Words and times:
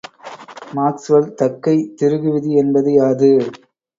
Maxwell 0.73 1.27
தக்கைத் 1.35 1.91
திருகுவிதி 1.97 2.51
என்பது 2.61 2.91
யாது? 2.93 3.31